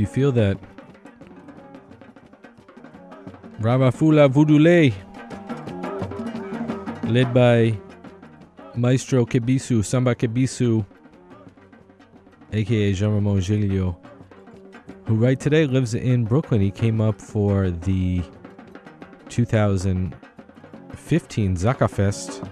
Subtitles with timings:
[0.00, 0.58] you feel that.
[3.60, 4.92] Ramafula Vudule,
[7.10, 7.78] led by
[8.74, 10.84] Maestro Kebisu, Samba Kebisu,
[12.52, 13.96] aka Jean Ramon Giglio,
[15.06, 16.60] who right today lives in Brooklyn.
[16.60, 18.22] He came up for the
[19.28, 22.42] 2015 Zaka Fest,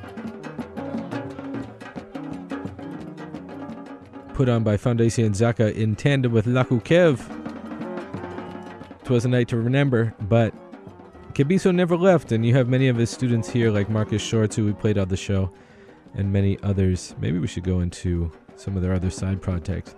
[4.43, 7.21] put on by Foundation Zaka in tandem with Lakou Kev.
[9.05, 10.53] It was a night to remember, but
[11.33, 14.65] Kebiso never left, and you have many of his students here, like Marcus Shorts, who
[14.65, 15.53] we played on the show,
[16.15, 17.15] and many others.
[17.21, 19.95] Maybe we should go into some of their other side projects.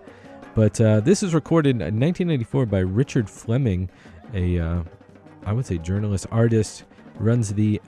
[0.55, 3.89] But uh, this is recorded in 1994 by Richard Fleming,
[4.35, 4.83] a uh,
[5.47, 6.85] I would say journalist, artist,
[7.15, 7.81] runs the.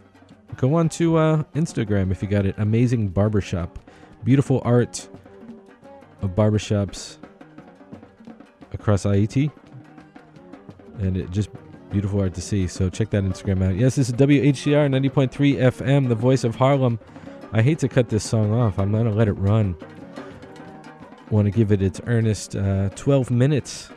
[0.57, 2.55] Go on to uh, Instagram if you got it.
[2.57, 3.79] Amazing barbershop,
[4.25, 5.07] beautiful art
[6.23, 7.19] of barbershops
[8.73, 9.51] across IET,
[10.99, 11.51] and it just
[11.91, 12.67] Beautiful art to see.
[12.67, 13.77] So check that Instagram out.
[13.77, 16.99] Yes, this is WHCR 90.3 FM, the voice of Harlem.
[17.53, 18.79] I hate to cut this song off.
[18.79, 19.77] I'm going to let it run.
[21.31, 23.89] Want to give it its earnest uh, 12 minutes.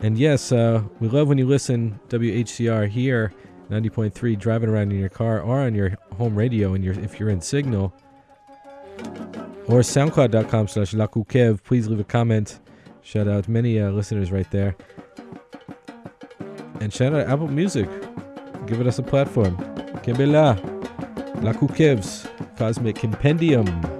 [0.00, 3.32] And yes, uh, we love when you listen WHCR here,
[3.70, 7.40] 90.3, driving around in your car or on your home radio, and if you're in
[7.40, 7.92] Signal
[9.68, 11.62] or soundcloud.com slash lakukev.
[11.62, 12.60] Please leave a comment.
[13.02, 14.76] Shout out many uh, listeners right there.
[16.80, 17.88] And shout out Apple Music.
[18.66, 19.56] Giving us a platform.
[20.02, 20.60] Kembela.
[21.36, 22.26] Lakou Kèv's
[22.56, 23.95] Cosmic Compendium.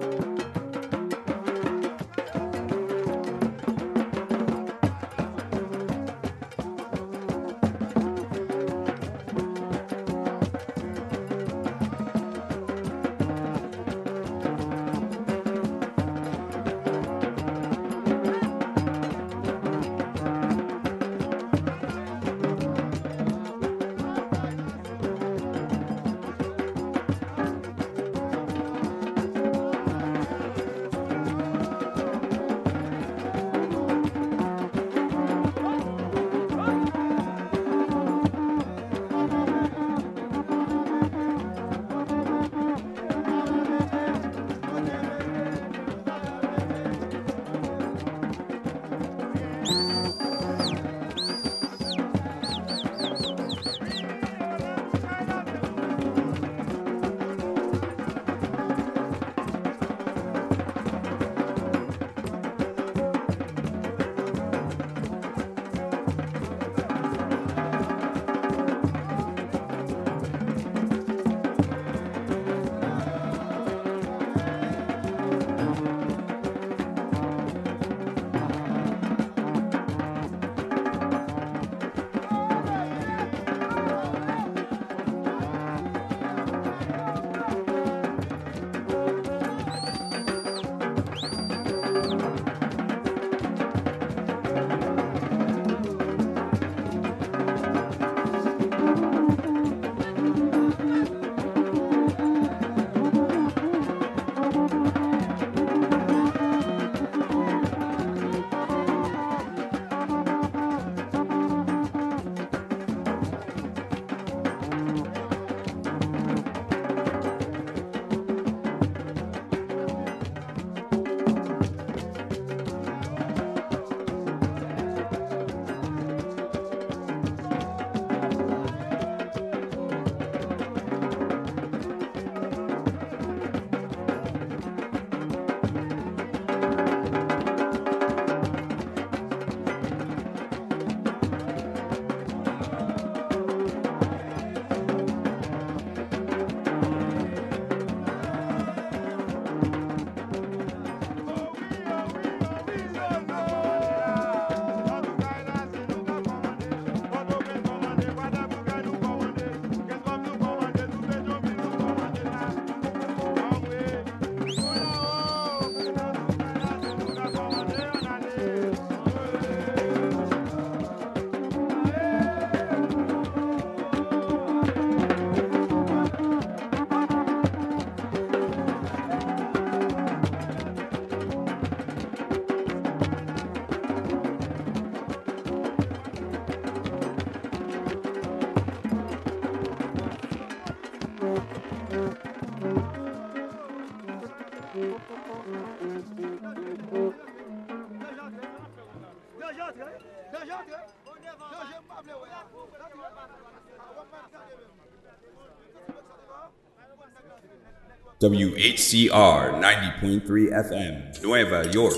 [208.18, 211.92] WHCR 90.3 FM, Nueva York.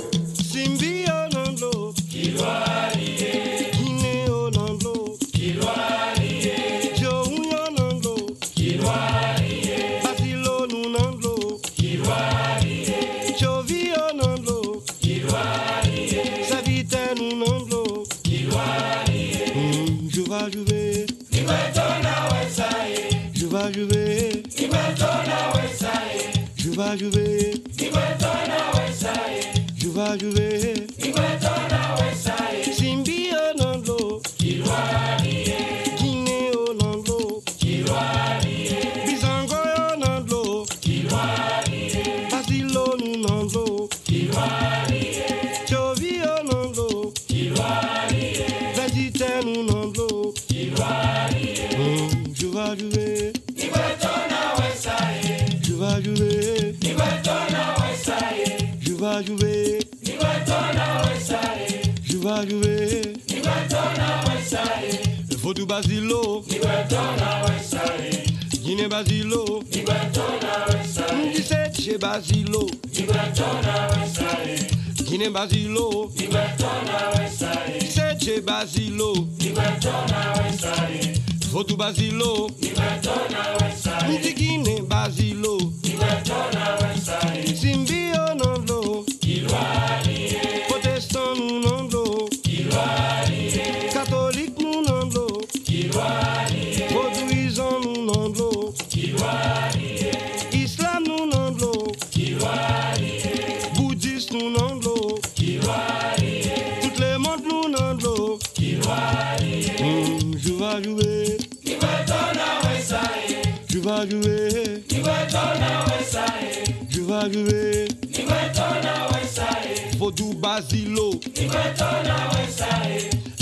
[116.98, 121.12] Chivagwe Ni wetona waisae Vodou Basilo.
[121.12, 121.46] Ni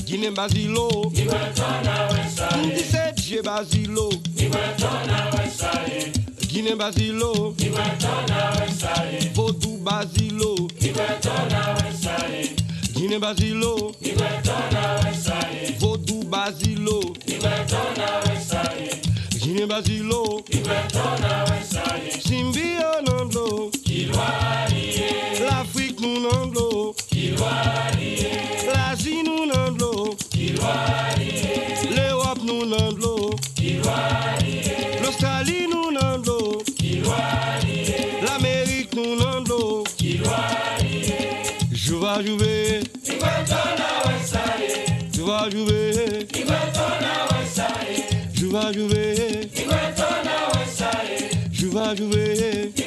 [0.05, 1.11] Guiné Basilo.
[1.15, 2.67] Ni wetona waisae
[3.43, 4.13] Basilo.
[4.37, 4.49] Ni
[6.53, 7.55] Guiné Basilo.
[7.59, 10.55] Ni wetona waisae Vodou Basilo.
[10.81, 11.75] Ni wetona
[12.95, 13.95] Guiné Basilo.
[14.01, 17.01] Ni wetona waisae Vodou Basilo.
[22.21, 23.71] Simbi Onando
[25.41, 26.21] L'Afrique nous
[28.67, 29.47] L'Asie nous
[31.97, 32.43] L'Europe
[35.03, 35.91] L'Australie nous
[38.23, 39.17] L'Amérique nous
[41.73, 42.81] Je vais jouer
[45.13, 46.27] Je vais jouer
[48.35, 49.06] Je vais jouer
[51.95, 52.86] Simbi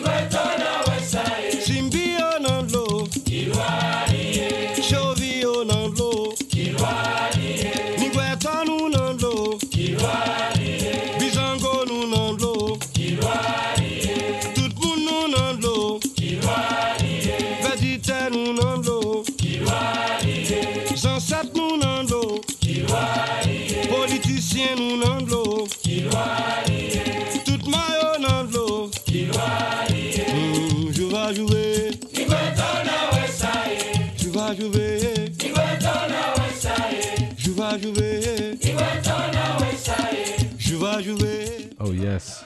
[42.19, 42.45] yes.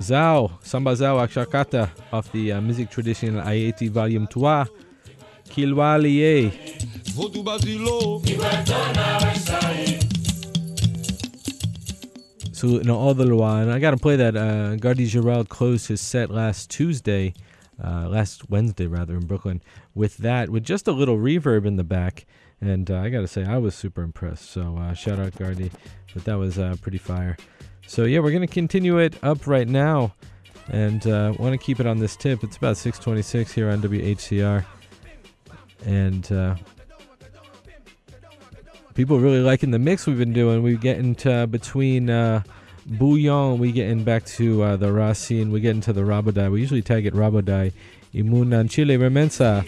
[0.00, 4.42] Zao, Samba Zao Akshakata off the uh, Music Tradition Ayeti Volume 3.
[5.48, 6.50] Kilwalie.
[7.14, 8.20] Vodou Basilo
[12.52, 13.68] So, no, all the Luan.
[13.68, 14.36] I gotta play that.
[14.36, 17.34] Uh, Gardy Girault closed his set last Tuesday,
[17.82, 19.60] uh, last Wednesday rather, in Brooklyn,
[19.94, 22.26] with that, with just a little reverb in the back.
[22.60, 24.50] And uh, I gotta say, I was super impressed.
[24.50, 25.70] So, uh, shout out Gardy.
[26.14, 27.36] But that was uh, pretty fire.
[27.86, 30.14] So, yeah, we're gonna continue it up right now.
[30.68, 32.42] And uh, want to keep it on this tip.
[32.42, 34.64] It's about 626 here on WHCR.
[35.84, 36.56] And uh,
[38.94, 40.62] people really liking the mix we've been doing.
[40.62, 42.42] We get into between uh,
[42.86, 46.50] Bouillon, we get in back to uh, the Racine, we get into the Rabodai.
[46.50, 47.72] We usually tag it Rabodai.
[48.14, 49.66] Imunan Chile Remensa.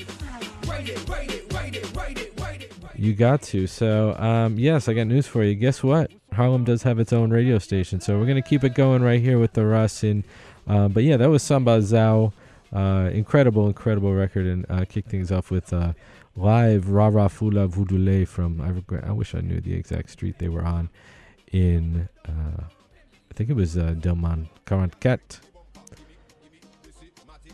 [2.95, 3.67] You got to.
[3.67, 5.55] So, um, yes, I got news for you.
[5.55, 6.11] Guess what?
[6.37, 8.01] Harlem does have its own radio station.
[8.01, 10.25] So, we're to keep it going right here with the Racine.
[10.67, 12.33] Uh, but yeah, that was Samba Zhao.
[12.73, 15.93] Uh, incredible, incredible record, and uh, kick things off with uh,
[16.37, 20.49] live Rara Fula Voudoulé from I regret I wish I knew the exact street they
[20.49, 20.91] were on
[21.53, 25.41] in uh, I think it was uh, Delmont Carancat.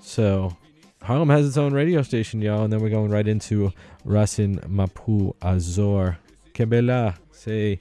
[0.01, 0.57] So
[1.03, 3.73] Harlem has its own radio station, y'all, and then we're going right into
[4.05, 6.19] Racine Mapou Azor.
[6.55, 7.79] Kebela, say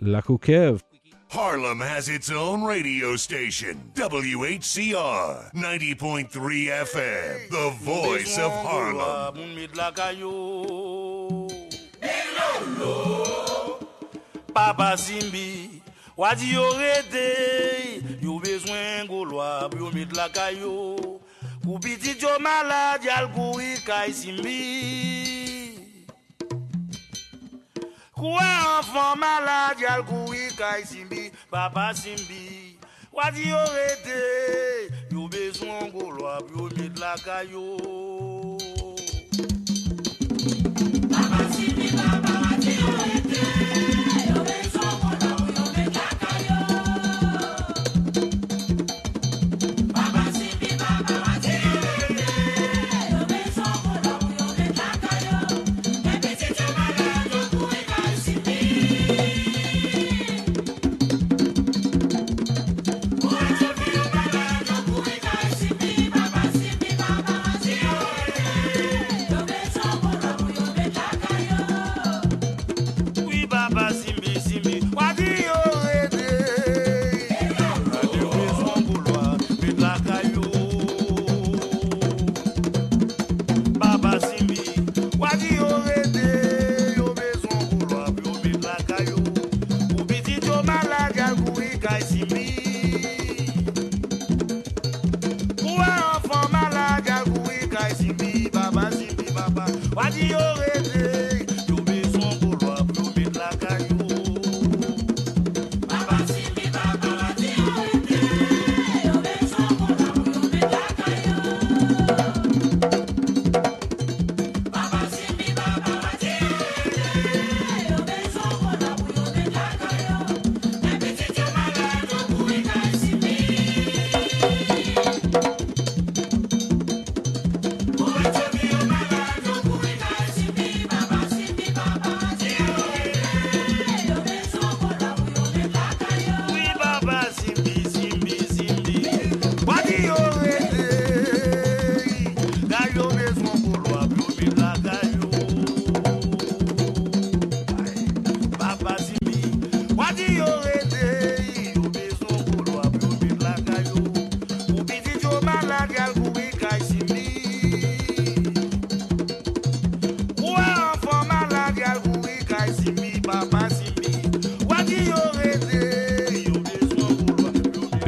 [0.00, 0.82] Lakou Kèv.
[1.30, 9.34] Harlem has its own radio station, WHCR 90.3 FM, the voice of Harlem.
[14.54, 15.82] Papa Simbi,
[16.16, 21.20] wadi yo rete, yo bezwen golwa, yo met la kayo.
[21.62, 25.77] Kou piti jo malade, yal kouri kay Simbi.
[28.18, 32.74] Kouè anfan malade yal kouy kay simbi, papa simbi.
[33.12, 34.18] Wadi yo rete,
[35.12, 38.27] yo bezon go lwa, yo met la kayo.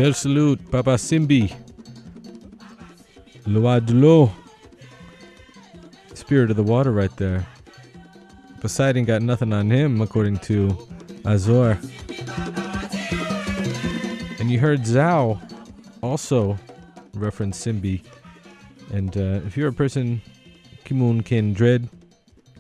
[0.01, 1.55] Bel salute, Papa Simbi.
[3.45, 4.33] Luadulo.
[6.15, 7.47] Spirit of the water right there.
[8.63, 10.75] Poseidon got nothing on him, according to
[11.27, 11.79] Azor.
[14.39, 15.39] And you heard Zhao
[16.03, 16.59] also
[17.13, 18.03] reference Simbi.
[18.95, 20.23] And uh, if you're a person,
[20.87, 21.91] Kimun Kin Dread,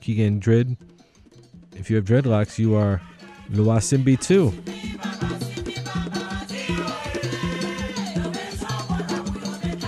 [0.02, 0.76] Kigen Dread,
[1.74, 3.00] if you have dreadlocks, you are
[3.48, 4.52] Lua Simbi too.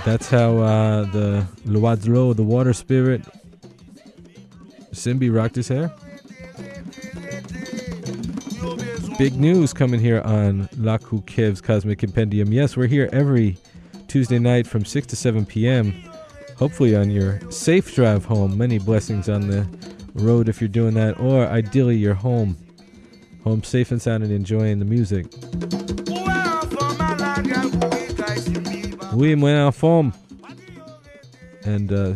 [0.04, 3.22] That's how uh, the Luadzlo, the water spirit,
[4.90, 5.94] Simbi rocked his hair.
[9.16, 12.52] Big news coming here on Lakou Kèv's Cosmic Compendium.
[12.52, 13.56] Yes, we're here every
[14.08, 15.92] Tuesday night from 6 to 7 p.m.
[16.58, 18.58] Hopefully on your safe drive home.
[18.58, 19.68] Many blessings on the
[20.14, 22.56] road if you're doing that, or ideally you're home.
[23.44, 25.26] Home safe and sound and enjoying the music.
[29.14, 30.12] Oui, moi en forme.
[31.64, 32.14] And uh,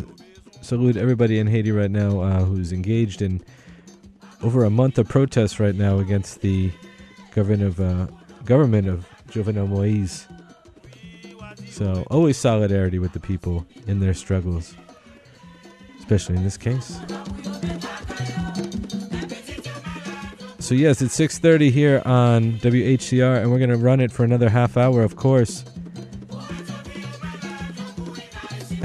[0.62, 3.42] salute everybody in Haiti right now uh, who's engaged in
[4.42, 6.72] over a month of protests right now against the
[7.34, 8.06] government of uh,
[8.44, 10.26] government of Jovenel Moise.
[11.70, 14.74] So always solidarity with the people in their struggles,
[15.98, 16.98] especially in this case.
[20.58, 24.76] So yes, it's 6:30 here on WHCR, and we're gonna run it for another half
[24.76, 25.64] hour, of course.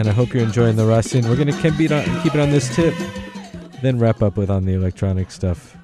[0.02, 1.30] And I hope you're enjoying the Racine.
[1.30, 2.96] We're gonna keep it on, keep it on this tip,
[3.84, 5.78] then wrap up with on the electronic stuff.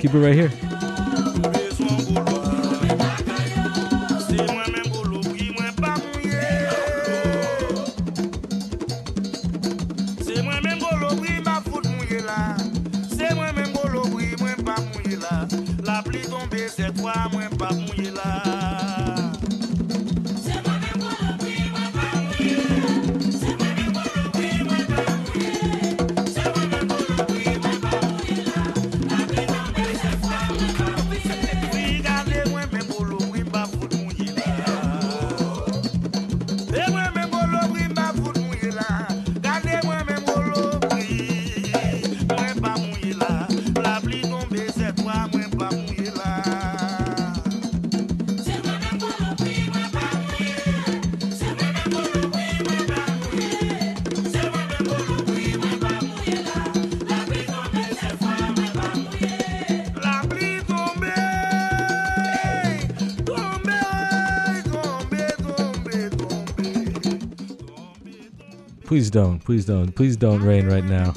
[0.00, 0.83] Keep it right here.
[69.04, 69.38] Please don't.
[69.38, 69.94] Please don't.
[69.94, 71.12] Please don't rain right now.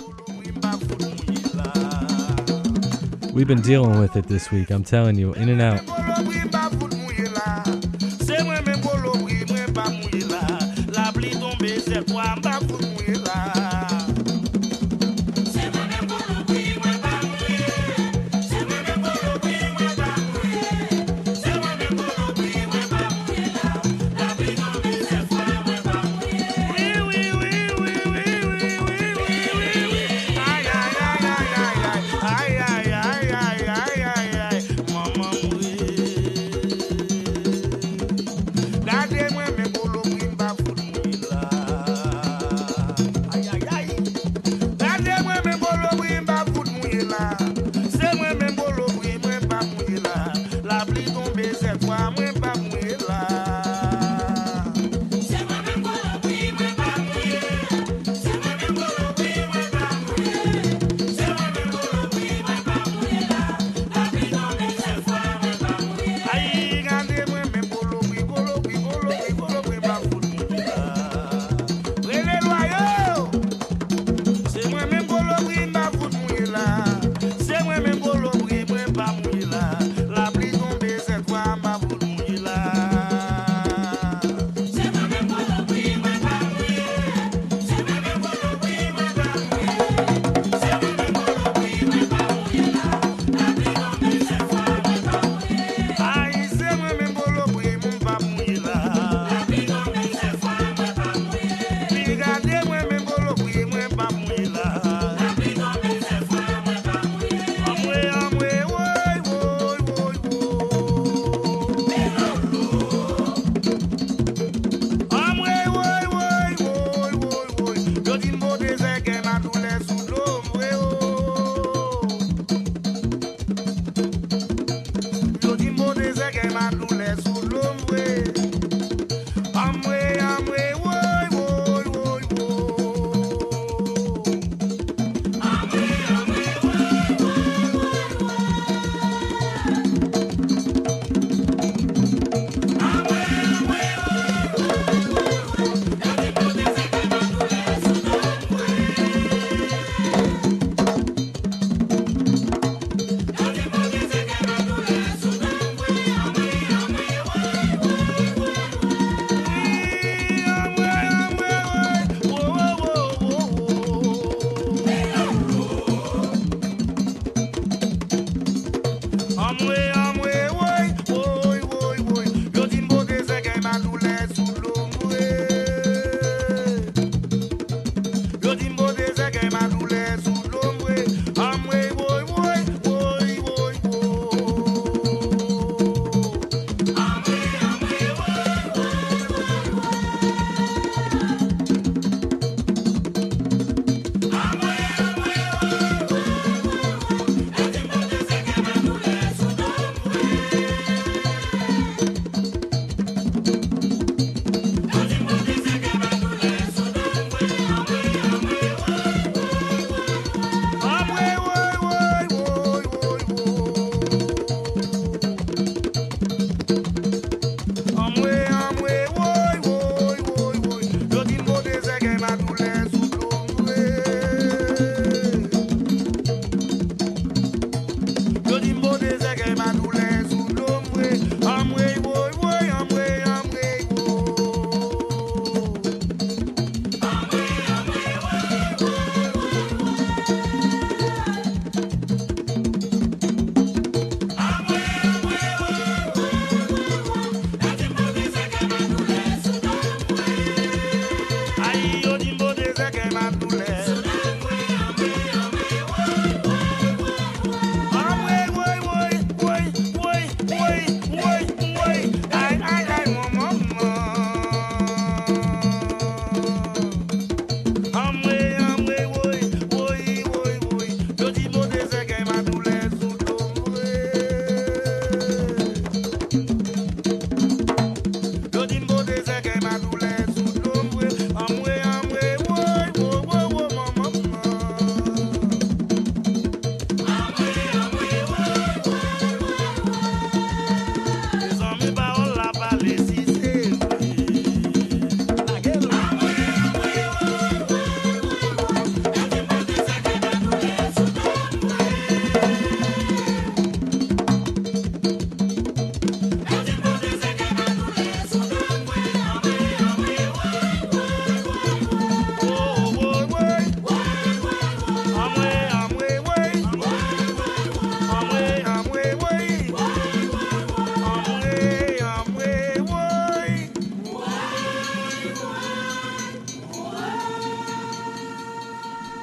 [3.32, 6.07] We've been dealing with it this week, I'm telling you, in and out.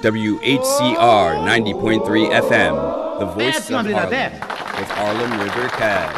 [0.05, 2.77] WHCR 90.3 FM,
[3.21, 4.33] the voice of Harlem,
[4.79, 6.11] with Harlem River Cab.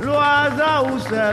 [0.00, 1.32] Lwa ou se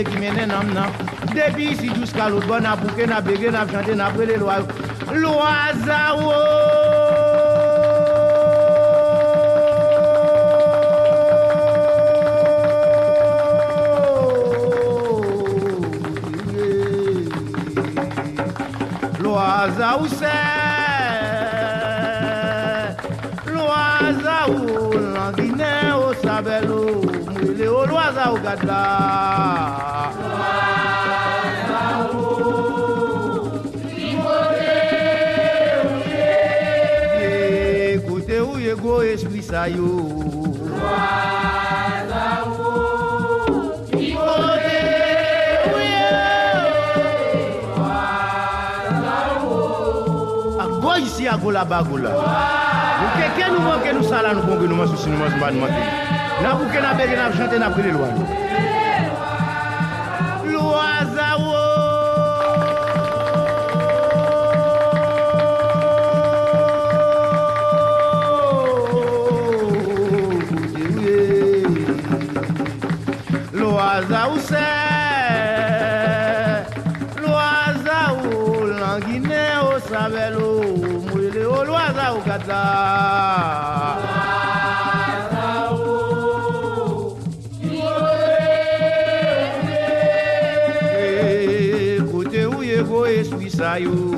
[0.00, 0.92] mè ki mè nan nam nan.
[1.34, 4.56] Depi si jous ka lout bon, nan pouke, nan bege, nan chante, nan prele loa
[4.60, 4.66] yo.
[5.20, 5.52] Loa
[5.84, 6.38] za wo!
[19.20, 20.34] Loa za ou se!
[23.52, 23.84] Loa
[24.24, 29.89] za ou, lan dine ou sabel ou, mwile ou loa za ou gada.
[39.02, 39.86] espri sa yo
[40.80, 44.16] Waza ou, ki
[50.60, 52.12] A go yisi a go la ba go la
[53.00, 55.32] Ou keke nou manke bon, nou sala nou bonge nou man sou si nou man
[55.32, 55.82] sou nou manke
[56.40, 58.49] Na bouke na bege na chante na prele lwa nou
[93.60, 94.16] Saiu.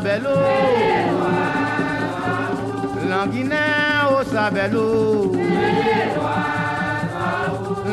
[0.00, 0.34] Sabelo
[3.08, 3.60] Languine
[4.02, 5.32] au sabelo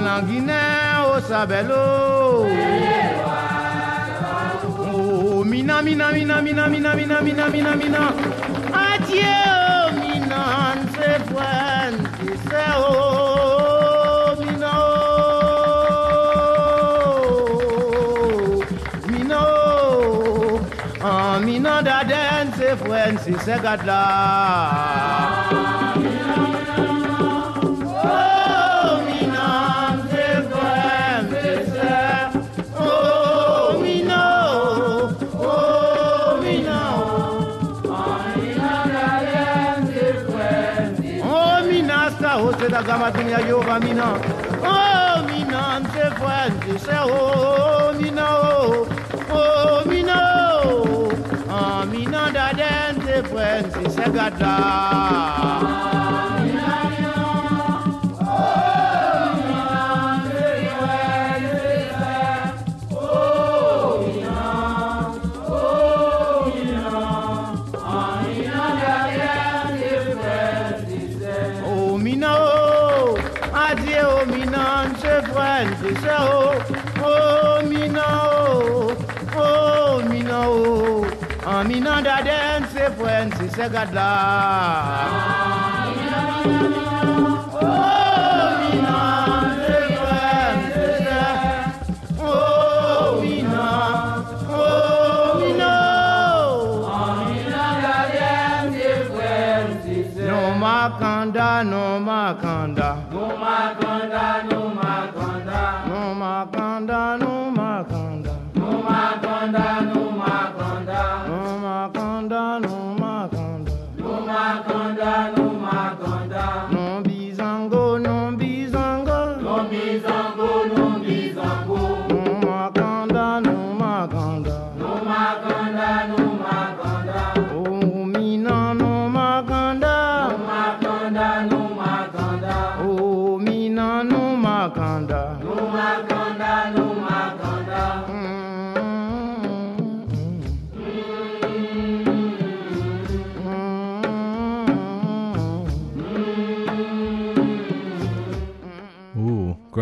[0.03, 0.59] Languine
[0.95, 2.47] au sabelo
[4.93, 8.13] Oh mina mina mina mina mina mina mina mina mina.
[8.73, 9.46] Adieu
[23.23, 25.47] sise ka dilan.
[41.67, 44.07] Mina sa hose da gama dunya yo ba mina.
[71.97, 72.27] Mina,
[73.99, 74.97] oh, Mina, and
[76.07, 76.65] oh,
[76.97, 77.36] oh.
[81.47, 84.09] Aminanda dense fwensi segadla.
[85.87, 87.36] Aminanda dense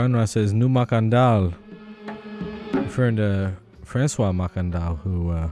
[0.06, 1.52] Granra says New Macandal,
[2.74, 5.50] referring to Francois Macandal, who uh,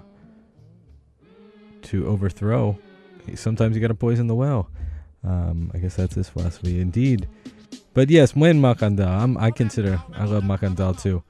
[1.82, 2.78] to overthrow,
[3.34, 4.70] sometimes you got to poison the well.
[5.24, 7.28] Um, I guess that's his philosophy, indeed.
[7.96, 11.24] But yes, when Macandal, I consider I love Macandal too,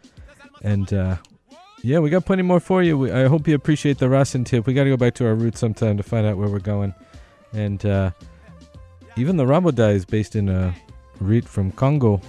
[0.61, 1.15] and uh,
[1.81, 2.97] yeah, we got plenty more for you.
[2.97, 4.67] We, I hope you appreciate the Rasin tip.
[4.67, 6.93] We got to go back to our roots sometime to find out where we're going,
[7.53, 8.11] and uh,
[9.15, 10.75] even the Rabodai is based in a
[11.21, 12.19] root from Congo.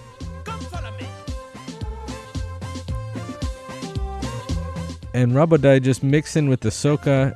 [5.15, 7.35] And Rabodai just mix in with the soca,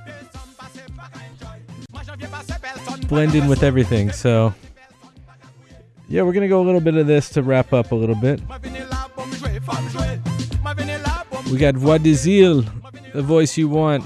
[3.08, 4.10] blend in with everything.
[4.10, 4.52] So,
[6.08, 8.40] yeah, we're gonna go a little bit of this to wrap up a little bit.
[11.50, 12.66] We got Voix des Îles,
[13.12, 14.04] the voice you want.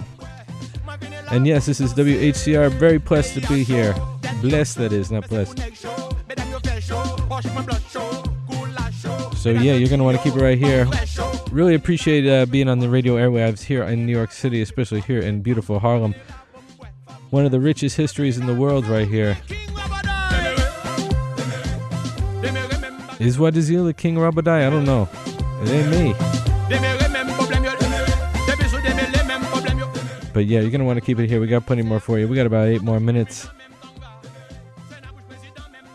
[1.31, 2.71] And yes, this is WHCR.
[2.73, 3.95] Very blessed to be here.
[4.43, 5.59] Blessed, that is, not blessed.
[9.37, 10.87] So, yeah, you're going to want to keep it right here.
[11.53, 15.21] Really appreciate uh, being on the radio airwaves here in New York City, especially here
[15.21, 16.15] in beautiful Harlem.
[17.29, 19.37] One of the richest histories in the world, right here.
[23.21, 24.67] Is what is he the King Rabadai?
[24.67, 25.11] I don't know.
[25.63, 26.15] It ain't me.
[30.33, 31.39] But yeah, you're gonna want to keep it here.
[31.39, 32.29] We got plenty more for you.
[32.29, 33.51] We got about eight more minutes.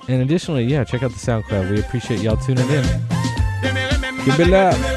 [0.08, 1.72] And additionally, yeah, check out the SoundCloud.
[1.72, 2.84] We appreciate y'all tuning in.
[4.24, 4.97] Give it up.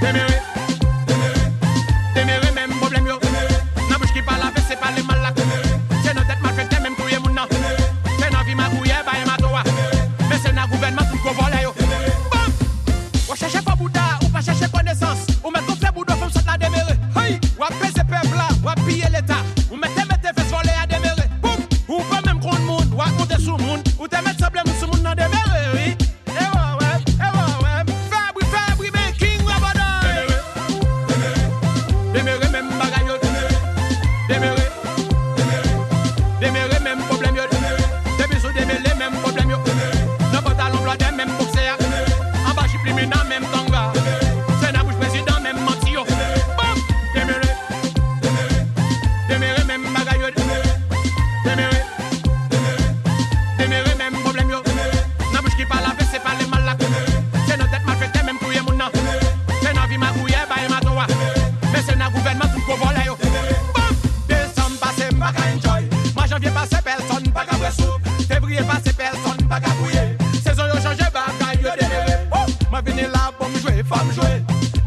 [0.00, 0.49] Deme a.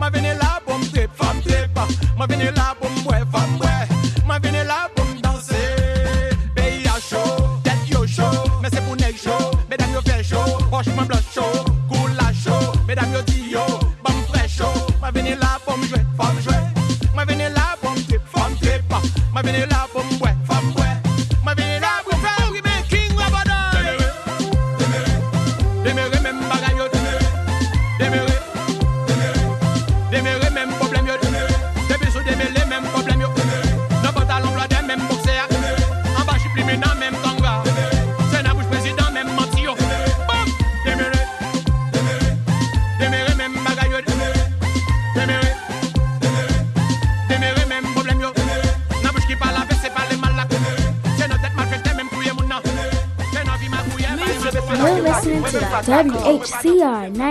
[0.04, 0.44] WHCR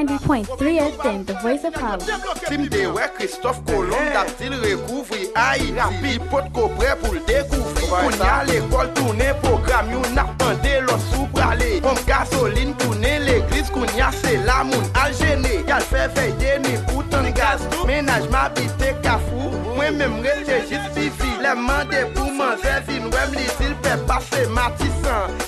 [0.06, 1.98] 90.3 FM, The Voice of Power.
[2.48, 5.74] Tim de wè Christophe Colomb, dap til rekouvri Haiti.
[5.76, 7.86] Rapi pot ko pre pou l dekouvri.
[7.92, 11.68] Koun ya l'ekol toune, program yon ap pande los sou prale.
[11.84, 15.60] Pomp gasoline toune, l'eglis koun ya se la moun al jene.
[15.70, 17.62] Yal fe veye ni poutan gaz.
[17.86, 21.30] Menaj ma bite kafou, mwen mèm rete jit pifi.
[21.46, 25.41] Leman de pou man zevin, wèm li zil pe pase matisan.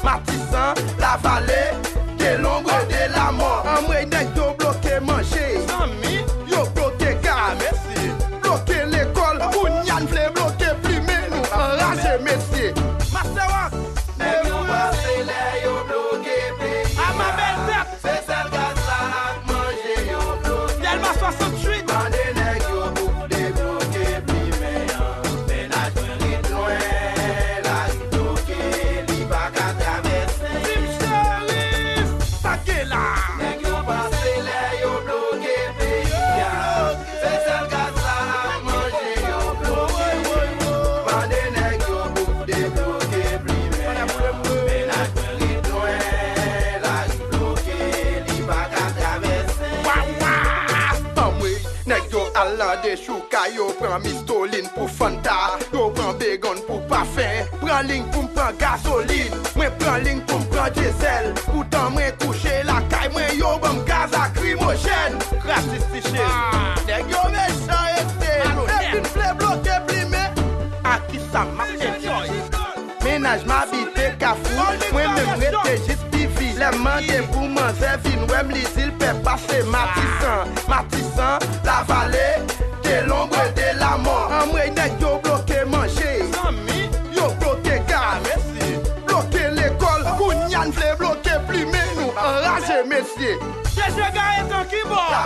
[54.84, 55.56] pou fanta.
[55.72, 60.72] Yo pran begon pou pafen Pran ling pou mpran gasolin Mwen pran ling pou mpran
[60.76, 61.32] diesel.
[61.46, 65.16] Poutan mwen kouche la kay Mwen yo bom gaz akrimogen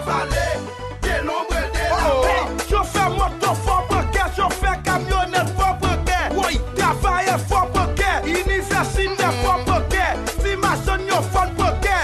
[0.08, 0.46] ki bo La vale
[1.02, 6.20] De l'ombre de la mort Chauffeur moto fò pokè Chauffeur kamyonet fò pokè
[6.76, 10.06] Travaye fò pokè Universite fò pokè
[10.42, 11.98] Si mason yo fòn pokè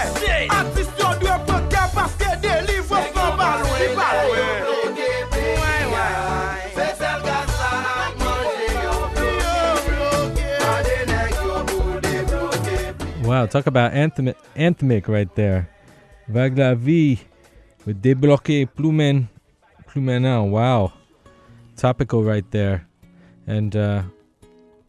[0.49, 4.43] Artist yo dwe pokè Paske de livre fò balon Li balon
[13.23, 15.67] Wow, talk about anthem- anthemic right there.
[16.27, 17.19] Vague la vie.
[17.19, 17.34] with
[17.93, 19.27] débloqué plumen
[19.87, 20.49] plumenant.
[20.49, 20.91] Wow.
[21.75, 22.87] Topical right there.
[23.47, 24.01] And uh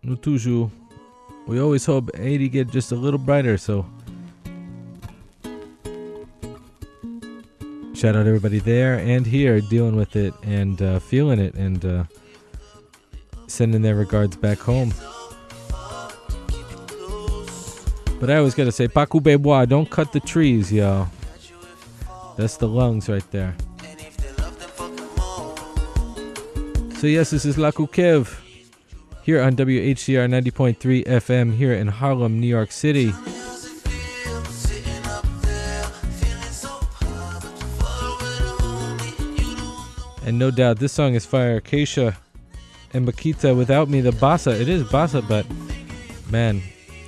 [0.02, 0.70] nous toujours
[1.46, 3.86] we always hope 80 get just a little brighter, so
[7.94, 12.04] shout out everybody there and here dealing with it and uh, feeling it and uh,
[13.46, 14.92] sending their regards back home.
[18.18, 21.08] But I always gotta say, Paku Bebois, don't cut the trees, yo.
[22.36, 23.56] That's the lungs right there.
[26.98, 28.40] So yes, this is Lakou Kèv
[29.22, 33.12] here on WHCR 90.3 FM here in Harlem, New York City.
[40.24, 41.60] And no doubt this song is fire.
[41.60, 42.16] Keisha
[42.92, 44.58] and Makita without me, the Bassa.
[44.60, 45.46] It is Bassa, but
[46.30, 46.62] man,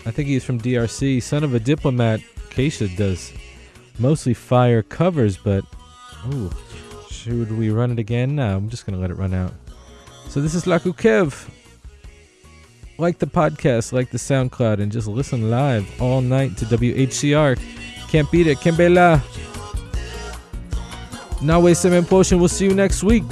[0.06, 1.22] I think he's from DRC.
[1.22, 2.20] Son of a diplomat,
[2.50, 3.32] Keisha does
[3.98, 5.64] mostly fire covers, but
[6.32, 6.50] ooh,
[7.10, 8.36] should we run it again?
[8.36, 9.52] No, I'm just gonna let it run out.
[10.28, 11.48] So this is Lakou Kèv.
[12.98, 17.58] Like the podcast, like the SoundCloud, and just listen live all night to WHCR.
[18.08, 18.58] Can't beat it.
[18.58, 19.22] Kembela.
[21.40, 22.38] Now waste seven potion.
[22.38, 23.22] We'll see you next week.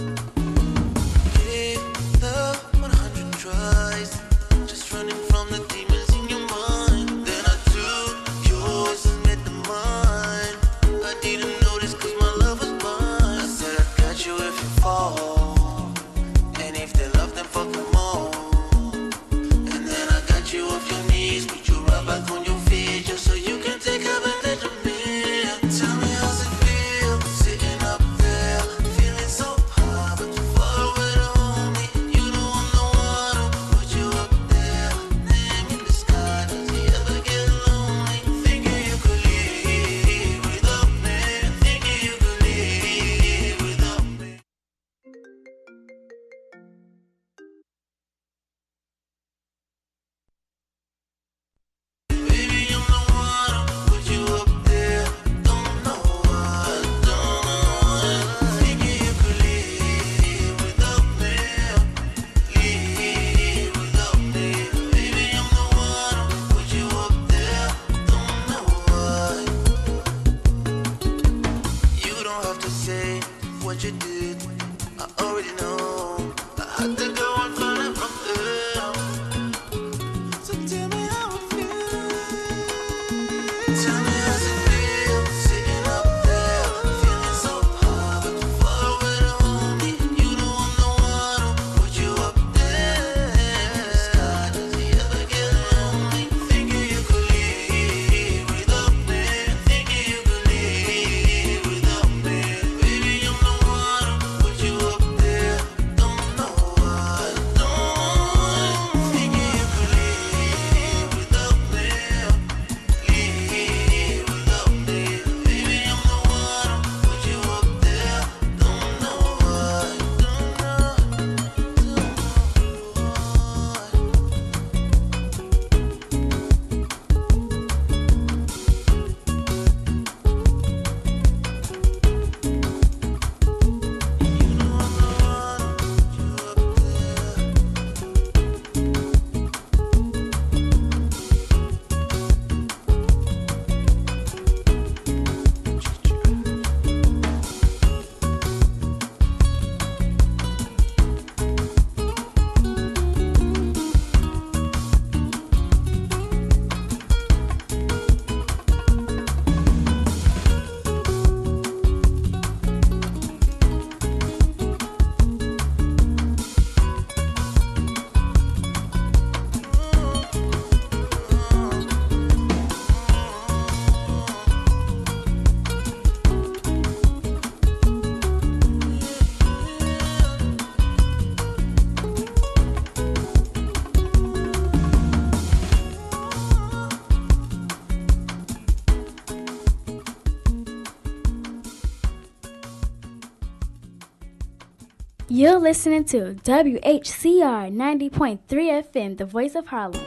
[195.39, 200.01] You're listening to WHCR 90.3 FM, the voice of Harlem.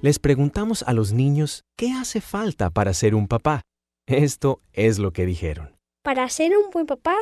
[0.00, 3.62] Les preguntamos a los niños qué hace falta para ser un papá.
[4.06, 5.76] Esto es lo que dijeron.
[6.04, 7.16] Para ser un buen papá,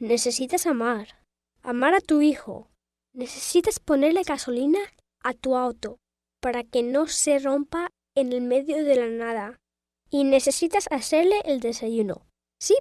[0.00, 1.22] necesitas amar.
[1.62, 2.70] Amar a tu hijo.
[3.12, 4.80] Necesitas ponerle gasolina
[5.22, 5.98] a tu auto
[6.40, 9.58] para que no se rompa en el medio de la nada.
[10.08, 12.26] Y necesitas hacerle el desayuno.
[12.58, 12.76] ¿Sí?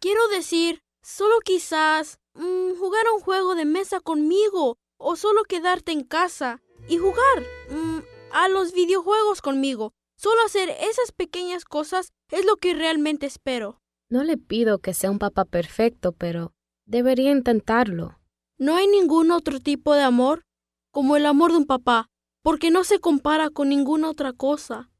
[0.00, 5.92] Quiero decir, solo quizás mm, jugar a un juego de mesa conmigo o solo quedarte
[5.92, 7.98] en casa y jugar mm,
[8.32, 9.92] a los videojuegos conmigo.
[10.16, 13.80] Solo hacer esas pequeñas cosas es lo que realmente espero.
[14.08, 16.52] No le pido que sea un papá perfecto, pero
[16.86, 18.18] debería intentarlo.
[18.58, 20.42] No hay ningún otro tipo de amor
[20.90, 22.08] como el amor de un papá,
[22.42, 24.90] porque no se compara con ninguna otra cosa.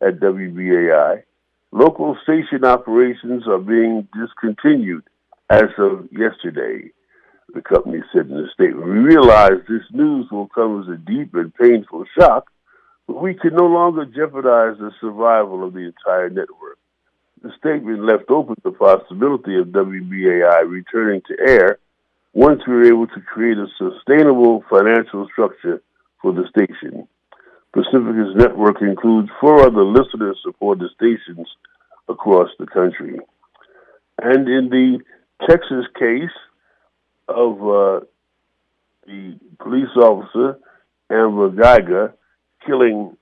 [0.00, 1.22] At WBAI.
[1.72, 5.04] Local station operations are being discontinued
[5.48, 6.90] as of yesterday.
[7.52, 8.86] the company said in a statement.
[8.86, 12.48] We realize this news will come as a deep and painful shock,
[13.08, 16.78] but we can no longer jeopardize the survival of the entire network.
[17.42, 21.78] The statement left open the possibility of WBAI returning to air
[22.32, 25.82] once we were able to create a sustainable financial structure
[26.22, 27.08] for the station.
[27.72, 31.48] Pacifica's network includes four other listener supported stations
[32.08, 33.18] across the country.
[34.20, 34.98] And in the
[35.48, 36.36] Texas case
[37.28, 38.00] of uh,
[39.06, 40.58] the police officer,
[41.10, 42.14] Amber Geiger,
[42.66, 43.16] killing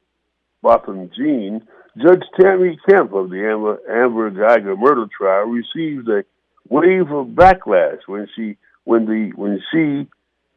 [0.62, 6.24] Botham Jean, Judge Tammy Kemp of the Amber, Amber Geiger murder trial received a
[6.68, 10.06] wave of backlash when she when the when she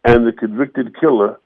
[0.03, 1.39] and the convicted killer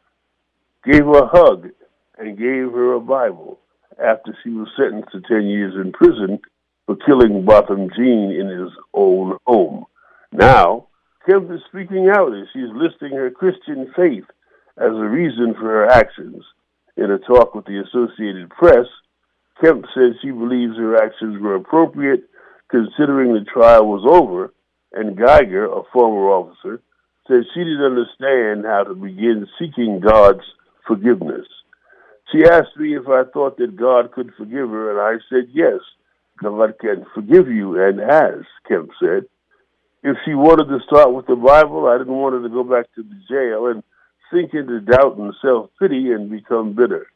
[0.84, 1.70] gave a hug
[2.18, 3.60] and gave her a Bible
[4.04, 6.40] after she was sentenced to 10 years in prison
[6.86, 9.86] for killing Botham Jean in his own home.
[10.32, 10.88] Now,
[11.26, 14.26] Kemp is speaking out as she's listing her Christian faith
[14.78, 16.44] as a reason for her actions.
[16.98, 18.86] In a talk with the Associated Press,
[19.62, 22.24] Kemp said she believes her actions were appropriate
[22.70, 24.54] considering the trial was over,
[24.94, 26.82] and Geiger, a former officer,
[27.28, 30.44] said she didn't understand how to begin seeking God's
[30.86, 31.48] forgiveness.
[32.32, 35.80] She asked me if I thought that God could forgive her, and I said yes.
[36.42, 39.26] God can forgive you and has, Kemp said.
[40.04, 42.94] If she wanted to start with the Bible, I didn't want her to go back
[42.96, 43.84] to the jail and
[44.32, 47.08] sink into doubt and self pity and become bitter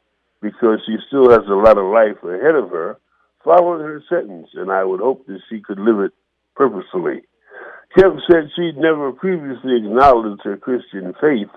[0.42, 2.98] because she still has a lot of life ahead of her
[3.44, 6.14] following her sentence, and I would hope that she could live it
[6.56, 7.22] purposefully.
[7.98, 11.50] Kemp said she'd never previously acknowledged her Christian faith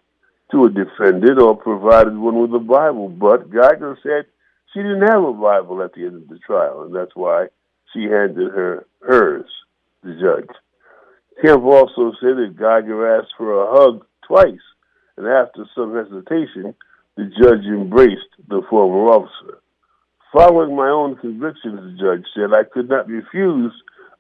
[0.52, 4.26] to a defendant or provided one with a Bible, but Geiger said
[4.72, 7.46] she didn't have a Bible at the end of the trial, and that's why
[7.92, 9.50] she handed her hers,
[10.02, 10.54] the judge.
[11.42, 14.60] Kemp also said that Geiger asked for a hug twice,
[15.16, 16.74] and after some hesitation,
[17.16, 19.58] the judge embraced the former officer.
[20.32, 23.72] Following my own convictions, the judge said, I could not refuse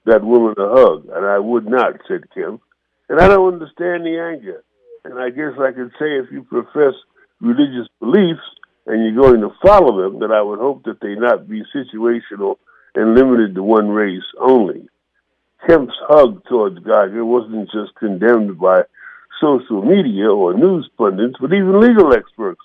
[0.04, 2.60] that woman a hug, and I would not, said Kemp.
[3.08, 4.64] And I don't understand the anger.
[5.04, 6.94] And I guess I could say if you profess
[7.40, 8.40] religious beliefs
[8.86, 12.56] and you're going to follow them, that I would hope that they not be situational
[12.94, 14.88] and limited to one race only.
[15.66, 18.82] Kemp's hug towards Geiger wasn't just condemned by
[19.40, 22.60] social media or news pundits, but even legal experts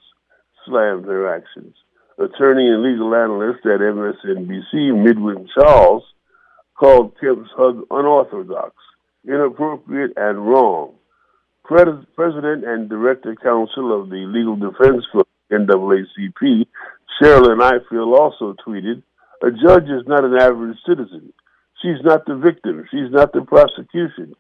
[0.65, 1.75] slammed her actions.
[2.19, 6.03] Attorney and legal analyst at MSNBC, Midwin Charles,
[6.77, 8.75] called Kemp's hug unorthodox,
[9.27, 10.93] inappropriate, and wrong.
[11.68, 16.65] President and Director Counsel of the Legal Defense Fund, NAACP,
[17.22, 19.03] Sherilyn Ifill also tweeted,
[19.43, 21.34] a judge is not an average citizen.
[21.82, 22.86] She's not the victim.
[22.89, 24.34] She's not the prosecution.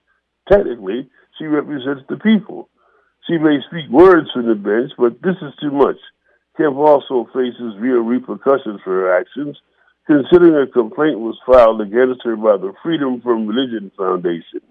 [0.49, 2.69] Technically, she represents the people.
[3.27, 5.97] She may speak words from the bench, but this is too much.
[6.55, 9.57] Kemp also faces real repercussions for her actions,
[10.07, 14.61] considering a complaint was filed against her by the Freedom from Religion Foundation.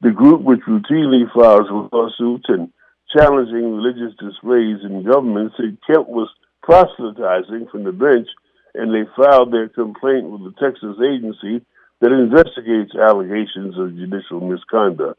[0.00, 2.70] The group, which routinely files lawsuits and
[3.16, 6.28] challenging religious displays in government, said Kemp was
[6.62, 8.28] proselytizing from the bench,
[8.74, 11.64] and they filed their complaint with the Texas agency
[12.00, 15.18] that investigates allegations of judicial misconduct.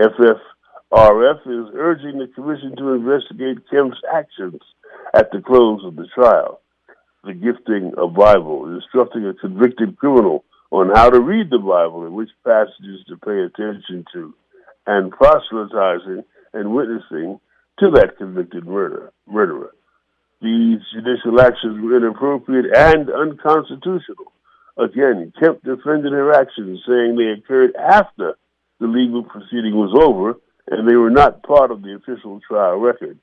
[0.00, 4.60] FFRF is urging the commission to investigate Kemp's actions
[5.14, 6.60] at the close of the trial.
[7.22, 12.14] The gifting a Bible, instructing a convicted criminal on how to read the Bible and
[12.14, 14.34] which passages to pay attention to,
[14.86, 17.40] and proselytizing and witnessing
[17.78, 19.72] to that convicted murder, murderer.
[20.40, 24.32] These judicial actions were inappropriate and unconstitutional.
[24.76, 28.36] Again, Kemp defended her actions, saying they occurred after
[28.78, 30.38] the legal proceeding was over
[30.70, 33.18] and they were not part of the official trial record.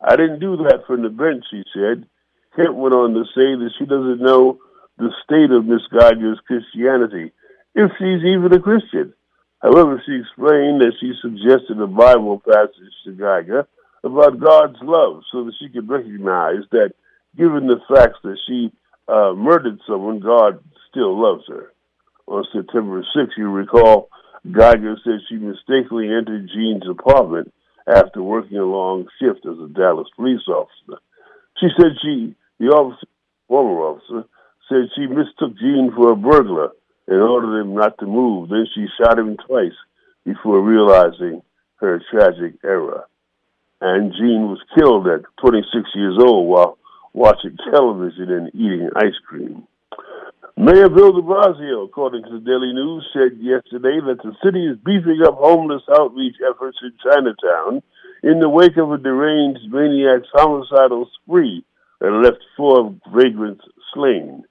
[0.00, 2.06] I didn't do that from the bench, she said.
[2.54, 4.58] Kemp went on to say that she doesn't know
[5.00, 7.32] the state of Miss Geiger's Christianity,
[7.74, 9.14] if she's even a Christian.
[9.62, 13.66] However, she explained that she suggested a Bible passage to Geiger
[14.04, 16.92] about God's love so that she could recognize that
[17.36, 18.72] given the facts that she
[19.08, 21.72] uh, murdered someone, God still loves her.
[22.26, 24.08] On September 6th, you recall,
[24.50, 27.52] Geiger said she mistakenly entered Jean's apartment
[27.86, 31.00] after working a long shift as a Dallas police officer.
[31.58, 33.06] She said she, the officer,
[33.48, 34.28] former officer,
[34.70, 36.70] said she mistook Jean for a burglar
[37.08, 38.48] and ordered him not to move.
[38.48, 39.76] Then she shot him twice
[40.24, 41.42] before realizing
[41.76, 43.06] her tragic error.
[43.80, 46.78] And Jean was killed at 26 years old while
[47.12, 49.66] watching television and eating ice cream.
[50.56, 54.76] Mayor Bill de Blasio, according to the Daily News, said yesterday that the city is
[54.84, 57.82] beefing up homeless outreach efforts in Chinatown
[58.22, 61.64] in the wake of a deranged maniac's homicidal spree
[62.00, 63.64] that left four vagrants
[63.94, 64.44] slain.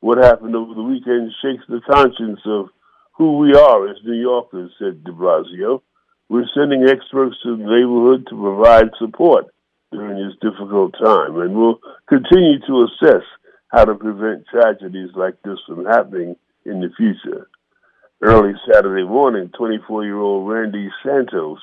[0.00, 2.68] What happened over the weekend shakes the conscience of
[3.12, 5.82] who we are as New Yorkers, said de Blasio.
[6.28, 9.46] We're sending experts to the neighborhood to provide support
[9.92, 13.22] during this difficult time, and we'll continue to assess
[13.68, 17.48] how to prevent tragedies like this from happening in the future.
[18.20, 21.58] Early Saturday morning, 24 year old Randy Santos,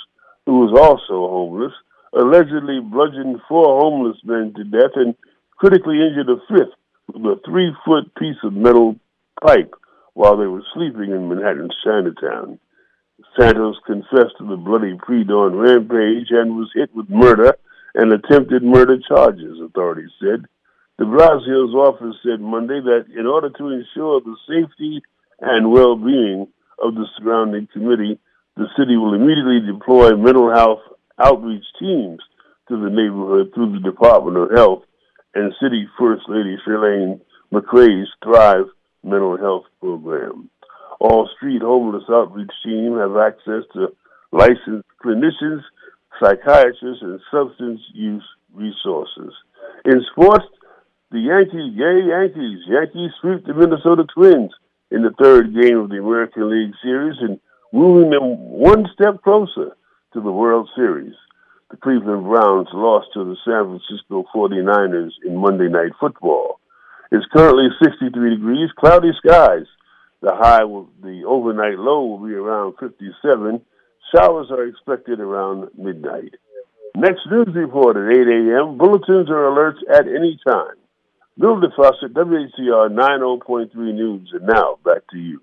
[0.45, 1.73] who was also homeless,
[2.13, 5.15] allegedly bludgeoned four homeless men to death and
[5.57, 6.73] critically injured a fifth
[7.15, 8.95] a three foot piece of metal
[9.41, 9.73] pipe
[10.13, 12.59] while they were sleeping in Manhattan's Chinatown.
[13.37, 17.55] Santos confessed to the bloody pre dawn rampage and was hit with murder
[17.95, 20.45] and attempted murder charges, authorities said.
[20.97, 25.01] De Blasio's office said Monday that in order to ensure the safety
[25.39, 26.47] and well being
[26.79, 28.19] of the surrounding committee,
[28.55, 30.81] the city will immediately deploy mental health
[31.19, 32.19] outreach teams
[32.67, 34.83] to the neighborhood through the Department of Health
[35.35, 37.21] and City First Lady Chirlane
[37.51, 38.65] McCray's Thrive
[39.03, 40.49] mental health program.
[40.99, 43.95] All street homeless outreach team have access to
[44.31, 45.61] licensed clinicians,
[46.21, 48.23] psychiatrists, and substance use
[48.53, 49.33] resources.
[49.85, 50.45] In sports,
[51.11, 54.51] the Yankees, yay Yankees, Yankees sweep the Minnesota Twins
[54.91, 57.39] in the third game of the American League Series and
[57.71, 59.75] moving them one step closer
[60.13, 61.15] to the World Series.
[61.73, 66.59] The Cleveland Browns lost to the San Francisco 49ers in Monday Night Football.
[67.11, 69.65] It's currently 63 degrees, cloudy skies.
[70.21, 73.59] The high will, the overnight low will be around 57.
[74.13, 76.35] Showers are expected around midnight.
[76.95, 78.77] Next news report at 8 a.m.
[78.77, 80.75] Bulletins or alerts at any time.
[81.39, 84.29] Bill DeFossett, WHCR 90.3 News.
[84.31, 85.41] And now, back to you.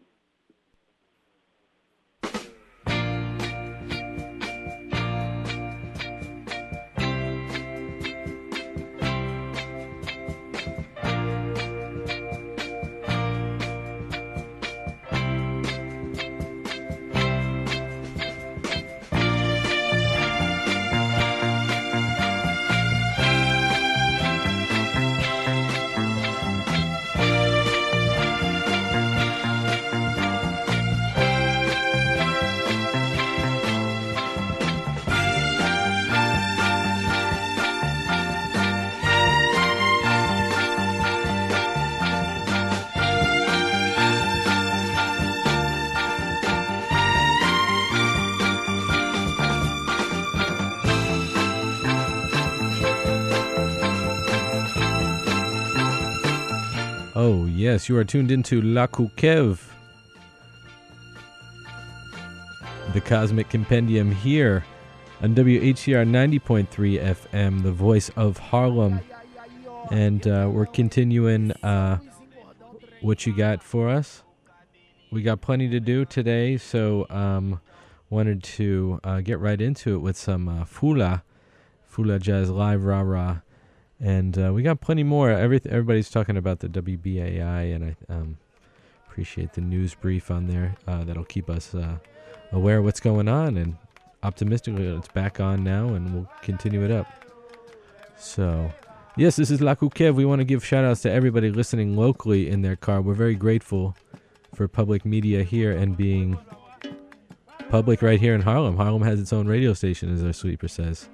[57.70, 59.60] Yes, you are tuned into Lakou Kèv,
[62.92, 64.64] the Cosmic Compendium here
[65.22, 68.98] on WHCR 90.3 FM, the voice of Harlem.
[69.92, 71.98] And uh, we're continuing uh,
[73.02, 74.24] what you got for us.
[75.12, 77.60] We got plenty to do today, so um,
[78.08, 81.22] wanted to uh, get right into it with some uh, Fula,
[81.86, 83.36] Fula Jazz Live Rah Rah.
[84.01, 85.30] And uh, we got plenty more.
[85.30, 88.38] Every, everybody's talking about the WBAI, and I um,
[89.07, 90.76] appreciate the news brief on there.
[90.86, 91.98] Uh, that'll keep us uh,
[92.53, 93.76] aware of what's going on, and
[94.22, 97.07] optimistically, it's back on now, and we'll continue it up.
[98.16, 98.72] So,
[99.16, 100.14] yes, this is Lakou Kèv.
[100.14, 103.03] We want to give shout outs to everybody listening locally in their car.
[103.03, 103.96] We're very grateful
[104.55, 106.38] for public media here and being
[107.68, 108.76] public right here in Harlem.
[108.76, 111.09] Harlem has its own radio station, as our sweeper says.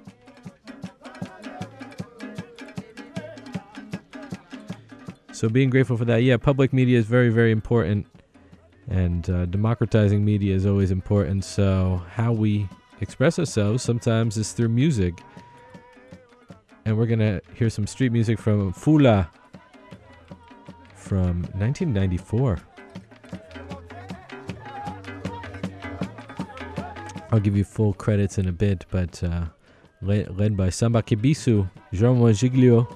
[5.37, 8.07] So being grateful for that, yeah, public media is very, very important,
[8.89, 11.45] and uh, democratizing media is always important.
[11.45, 12.67] So how we
[13.01, 15.13] express ourselves sometimes is through music,
[16.85, 19.29] and we're gonna hear some street music from Fula
[20.95, 22.57] from 1994.
[27.31, 29.45] I'll give you full credits in a bit, but uh,
[30.01, 32.87] led, led by Samba Kibisu, Jean Giglio.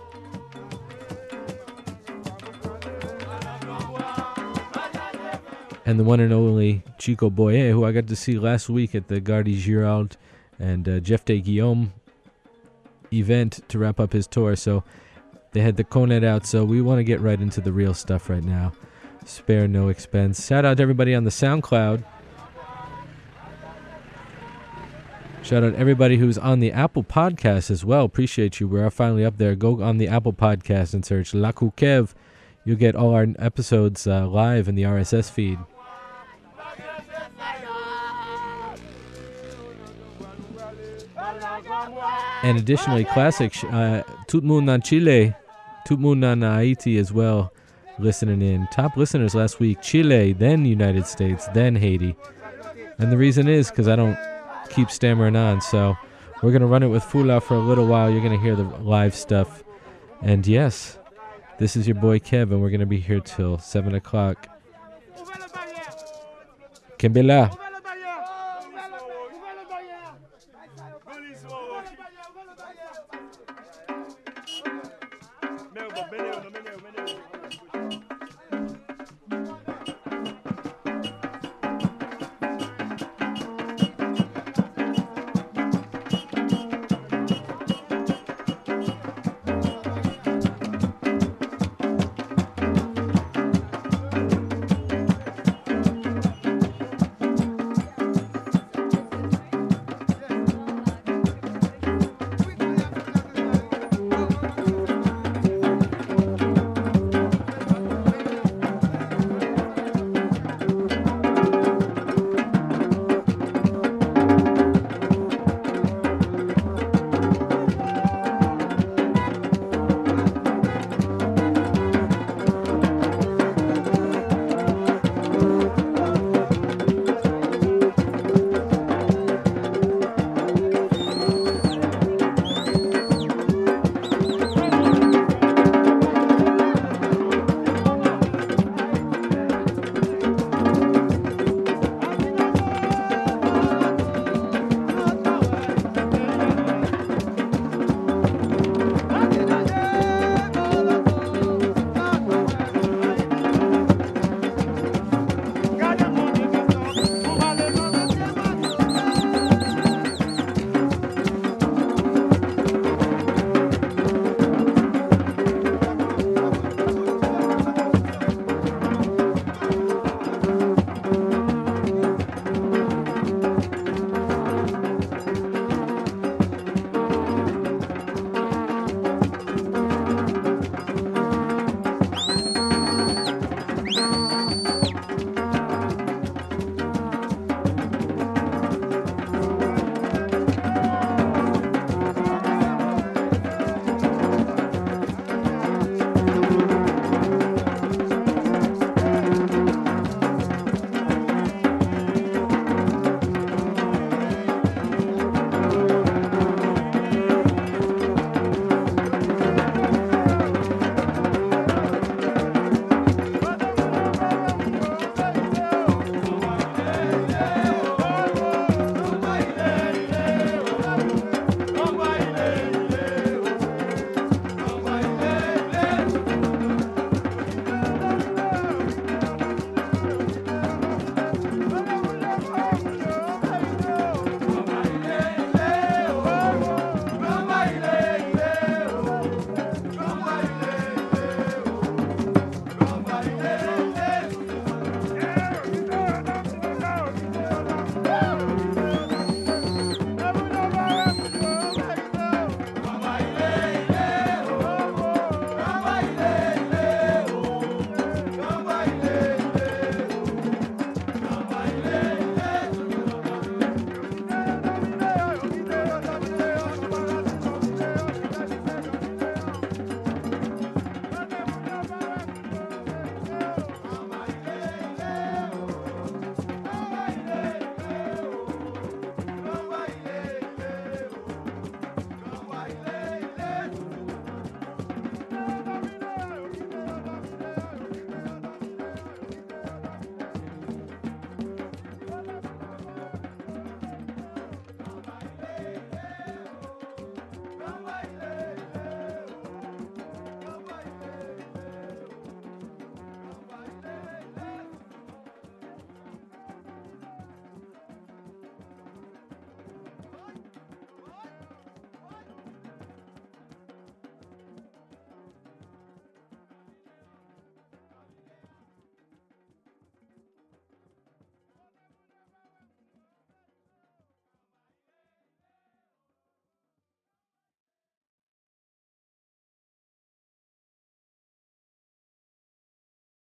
[5.92, 9.10] And the one and only Chico Boyer, who I got to see last week at
[9.10, 10.16] the Gardy Girault
[10.58, 11.92] and uh, Jeff de Guillaume
[13.12, 14.56] event to wrap up his tour.
[14.56, 14.86] So
[15.52, 18.30] they had the Conet out, so we want to get right into the real stuff
[18.30, 18.72] right now.
[19.26, 20.48] Spare no expense.
[20.48, 22.06] Shout out to everybody on the SoundCloud.
[25.44, 28.06] Shout out everybody who's on the Apple Podcast as well.
[28.06, 28.70] Appreciate you.
[28.70, 29.56] We're finally up there.
[29.56, 32.14] Go on the Apple Podcast and search La Kev.
[32.64, 35.60] you'll get all our episodes uh, live in the RSS feed.
[42.44, 44.02] And additionally, classic uh,
[44.34, 45.36] en Chile,
[45.90, 47.54] en Haiti as well,
[48.00, 48.68] listening in.
[48.72, 52.16] Top listeners last week Chile, then United States, then Haiti.
[52.98, 54.18] And the reason is because I don't
[54.70, 55.62] keep stammering on.
[55.62, 55.96] So
[56.42, 58.10] we're going to run it with Fula for a little while.
[58.10, 59.64] You're going to hear the live stuff.
[60.22, 60.98] And yes,
[61.60, 64.48] this is your boy Kev, and we're going to be here till 7 o'clock.
[66.98, 67.71] Kimbila.